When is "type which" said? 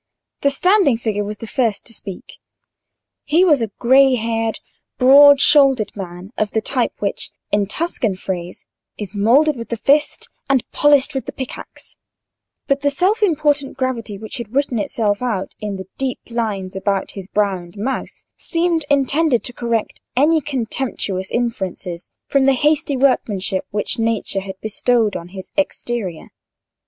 6.61-7.29